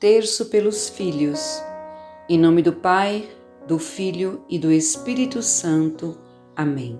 [0.00, 1.62] Terço pelos filhos.
[2.26, 3.28] Em nome do Pai,
[3.68, 6.16] do Filho e do Espírito Santo.
[6.56, 6.98] Amém.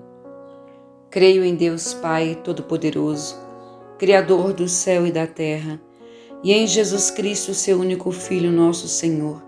[1.09, 3.37] Creio em Deus Pai Todo-Poderoso,
[3.99, 5.81] Criador do céu e da terra,
[6.45, 9.43] e em Jesus Cristo, seu único Filho, nosso Senhor,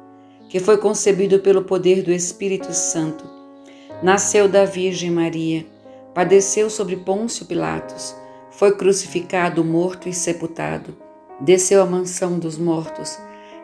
[0.48, 3.26] que foi concebido pelo poder do Espírito Santo,
[4.02, 5.66] nasceu da Virgem Maria,
[6.14, 8.16] padeceu sobre Pôncio Pilatos,
[8.50, 10.96] foi crucificado, morto e sepultado,
[11.38, 13.18] desceu à mansão dos mortos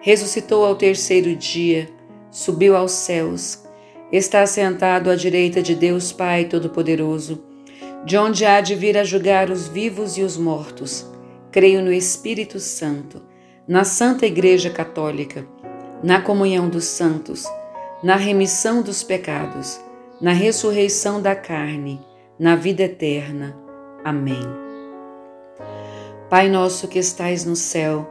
[0.09, 1.87] ressuscitou ao terceiro dia,
[2.31, 3.63] subiu aos céus,
[4.11, 7.45] está sentado à direita de Deus Pai Todo-Poderoso,
[8.07, 11.07] de onde há de vir a julgar os vivos e os mortos.
[11.53, 13.21] Creio no Espírito Santo,
[13.69, 15.47] na Santa Igreja Católica,
[16.03, 17.45] na comunhão dos santos,
[18.03, 19.79] na remissão dos pecados,
[20.23, 22.01] na ressurreição da carne,
[22.39, 23.55] na vida eterna.
[24.03, 24.41] Amém.
[26.31, 28.11] Pai nosso que estais no céu,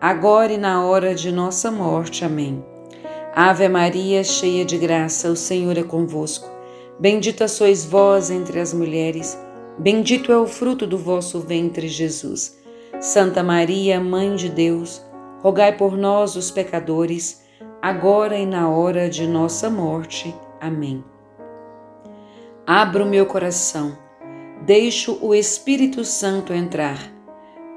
[0.00, 2.24] agora e na hora de nossa morte.
[2.24, 2.64] Amém.
[3.34, 6.48] Ave Maria, cheia de graça, o Senhor é convosco.
[6.98, 9.38] Bendita sois vós entre as mulheres,
[9.78, 12.58] bendito é o fruto do vosso ventre, Jesus.
[13.00, 15.02] Santa Maria, Mãe de Deus,
[15.42, 17.42] rogai por nós, os pecadores,
[17.80, 20.34] agora e na hora de nossa morte.
[20.60, 21.04] Amém.
[22.66, 23.96] Abro meu coração,
[24.62, 27.19] deixo o Espírito Santo entrar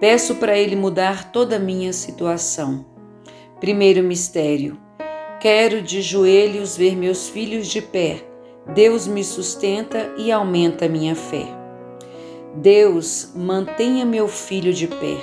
[0.04, 2.86] Peço para Ele mudar toda a minha situação.
[3.62, 4.78] Primeiro mistério.
[5.40, 8.18] Quero de joelhos ver meus filhos de pé.
[8.74, 11.46] Deus me sustenta e aumenta minha fé.
[12.54, 15.16] Deus, mantenha meu filho de pé.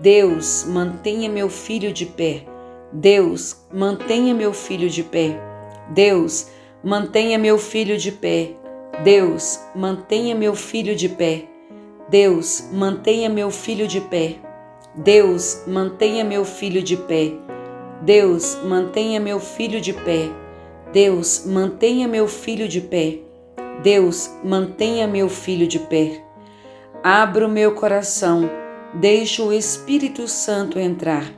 [0.00, 2.46] Deus, mantenha meu filho de pé.
[2.90, 5.38] Deus, mantenha meu filho de pé.
[5.90, 6.46] Deus,
[6.82, 8.52] mantenha meu filho de pé.
[9.04, 11.55] Deus, mantenha meu filho de pé.
[12.08, 14.36] Deus, mantenha meu filho de pé.
[14.94, 17.32] Deus, mantenha meu filho de pé.
[18.00, 20.30] Deus, mantenha meu filho de pé.
[20.92, 23.18] Deus, mantenha meu filho de pé.
[23.82, 26.22] Deus, mantenha meu filho de pé.
[27.02, 28.48] Abro meu coração,
[28.94, 31.28] deixo o Espírito Santo entrar.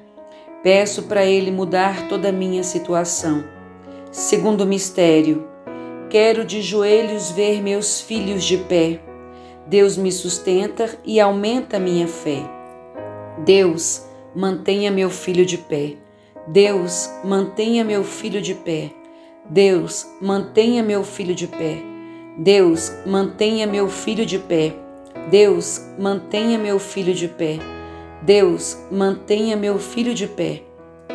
[0.62, 3.42] Peço para ele mudar toda a minha situação.
[4.12, 5.48] Segundo mistério,
[6.10, 9.07] quero de joelhos ver meus filhos de pé.
[9.68, 12.42] Deus me sustenta e aumenta minha fé.
[13.44, 14.02] Deus,
[14.34, 15.96] mantenha meu filho de pé.
[16.46, 18.90] Deus, mantenha meu filho de pé.
[19.44, 21.82] Deus, mantenha meu filho de pé.
[22.38, 24.72] Deus, mantenha meu filho de pé.
[25.30, 27.58] Deus, mantenha meu filho de pé.
[28.22, 30.62] Deus, mantenha meu filho de pé.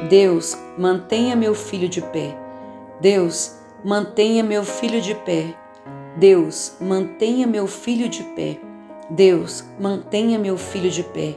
[0.07, 2.37] Deus, mantenha meu filho de pé.
[3.01, 5.62] Deus, mantenha meu filho de pé.
[6.15, 8.59] Deus, mantenha meu filho de pé.
[9.09, 11.35] Deus, mantenha meu filho de pé.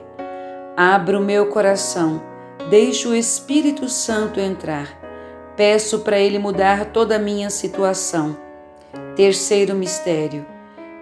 [0.77, 2.23] Abro meu coração,
[2.69, 5.01] deixo o Espírito Santo entrar.
[5.57, 8.37] Peço para ele mudar toda a minha situação.
[9.17, 10.45] Terceiro mistério.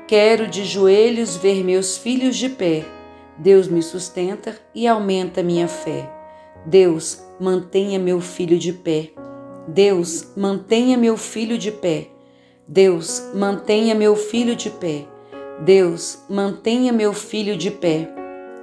[0.06, 2.85] Quero de joelhos ver meus filhos de pé.
[3.37, 6.09] Deus me sustenta e aumenta minha fé.
[6.65, 9.11] Deus, mantenha meu filho de pé.
[9.67, 12.13] Deus, mantenha meu filho de pé.
[12.66, 15.05] Deus, mantenha meu filho de pé.
[15.61, 18.08] Deus, mantenha meu filho de pé.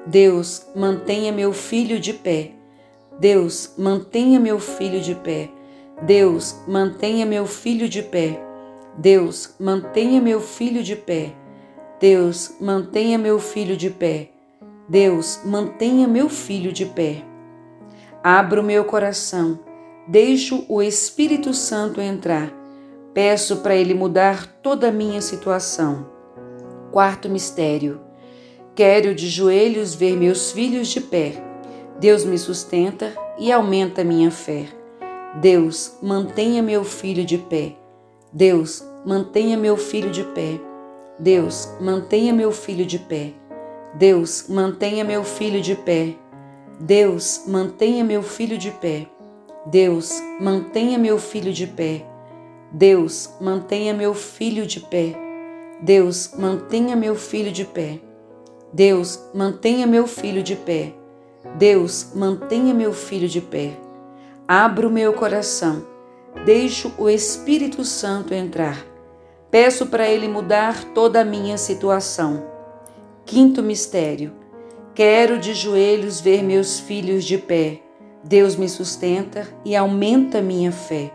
[0.07, 2.51] Deus, mantenha meu filho de pé.
[3.19, 5.51] Deus, mantenha meu filho de pé.
[6.01, 8.42] Deus, mantenha meu filho de pé.
[8.98, 11.36] Deus, mantenha meu filho de pé.
[12.00, 14.31] Deus, mantenha meu filho de pé.
[14.89, 17.24] Deus, mantenha meu filho de pé.
[18.24, 19.59] Abro meu coração,
[20.07, 22.61] deixo o Espírito Santo entrar
[23.13, 26.10] Peço para Ele mudar toda a minha situação.
[26.92, 28.00] Quarto mistério.
[28.74, 31.34] Quero de joelhos ver meus filhos de pé.
[32.00, 34.66] Deus me sustenta e aumenta minha fé.
[35.42, 37.75] Deus, mantenha meu filho de pé.
[38.31, 40.60] Deus, mantenha meu filho de pé.
[41.19, 43.34] Deus, mantenha meu filho de pé.
[43.94, 46.16] Deus, mantenha meu filho de pé.
[46.80, 49.07] Deus, mantenha meu filho de pé.
[49.66, 52.11] Deus, mantenha meu filho de pé.
[52.73, 55.13] Deus, mantenha meu filho de pé.
[55.81, 58.00] Deus, mantenha meu filho de pé.
[58.71, 60.94] Deus, mantenha meu filho de pé.
[61.57, 63.77] Deus, mantenha meu filho de pé.
[64.47, 65.85] Abro meu coração,
[66.45, 68.85] deixo o Espírito Santo entrar.
[69.50, 72.41] Peço para ele mudar toda a minha situação.
[73.25, 74.31] Quinto mistério.
[74.95, 77.81] Quero de joelhos ver meus filhos de pé.
[78.23, 81.12] Deus me sustenta e aumenta minha fé.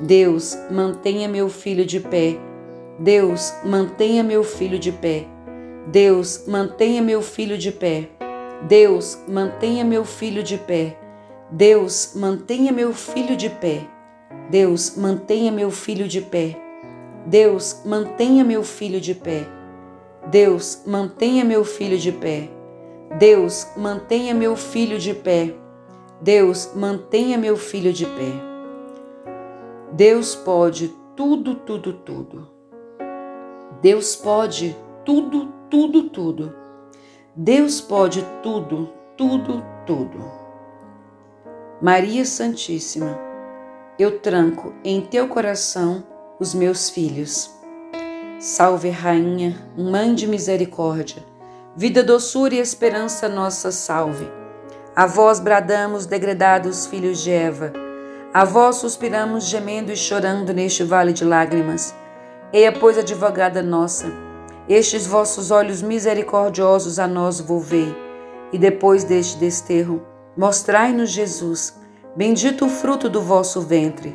[0.00, 2.38] Deus, mantenha meu filho de pé.
[3.00, 5.26] Deus, mantenha meu filho de pé.
[5.88, 8.08] Deus, mantenha meu filho de pé.
[8.68, 10.96] Deus, mantenha meu filho de pé.
[11.50, 13.88] Deus, mantenha meu filho de pé.
[14.48, 16.56] Deus, mantenha meu filho de pé.
[17.26, 19.48] Deus, mantenha meu filho de pé.
[20.30, 22.48] Deus, mantenha meu filho de pé.
[23.18, 25.54] Deus, mantenha meu filho de pé.
[26.20, 28.47] Deus, mantenha meu filho de pé.
[29.92, 32.48] Deus pode tudo, tudo, tudo.
[33.80, 36.54] Deus pode tudo, tudo, tudo.
[37.34, 40.30] Deus pode tudo, tudo, tudo.
[41.80, 43.18] Maria Santíssima,
[43.98, 46.04] eu tranco em teu coração
[46.38, 47.50] os meus filhos.
[48.38, 51.24] Salve, Rainha, Mãe de Misericórdia,
[51.74, 54.30] vida, doçura e esperança nossa salve.
[54.94, 57.87] A vós bradamos, degredados filhos de Eva
[58.38, 61.92] a vós suspiramos, gemendo e chorando neste vale de lágrimas.
[62.52, 64.12] Eia, pois, advogada nossa,
[64.68, 67.92] estes vossos olhos misericordiosos a nós volvei,
[68.52, 70.06] e depois deste desterro,
[70.36, 71.80] mostrai-nos Jesus,
[72.14, 74.14] bendito o fruto do vosso ventre.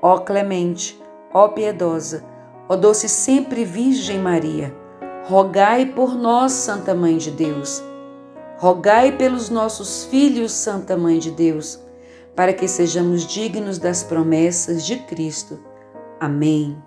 [0.00, 0.98] Ó clemente,
[1.34, 2.24] ó piedosa,
[2.70, 4.74] ó doce sempre Virgem Maria,
[5.26, 7.84] rogai por nós, Santa Mãe de Deus.
[8.56, 11.86] Rogai pelos nossos filhos, Santa Mãe de Deus
[12.38, 15.58] para que sejamos dignos das promessas de Cristo.
[16.20, 16.80] Amém.